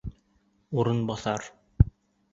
[0.83, 1.47] Урынбаҫар!